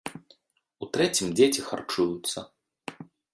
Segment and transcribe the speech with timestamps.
[0.85, 2.39] У трэцім дзеці харчуюцца.